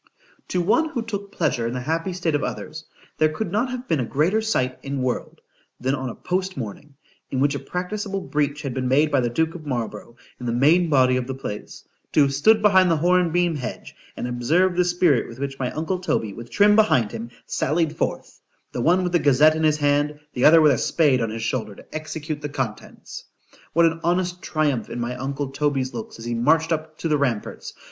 [0.47, 3.99] To one who took pleasure in the happy state of others,—there could not have been
[3.99, 5.41] a greater sight in world,
[5.79, 6.95] than on a post morning,
[7.29, 10.53] in which a practicable breach had been made by the duke of Marlborough, in the
[10.53, 14.85] main body of the place,—to have stood behind the horn beam hedge, and observed the
[14.85, 19.19] spirit with which my uncle Toby, with Trim behind him, sallied forth;——the one with the
[19.19, 23.85] Gazette in his hand,—the other with a spade on his shoulder to execute the contents.——What
[23.85, 27.75] an honest triumph in my uncle Toby's looks as he marched up to the ramparts!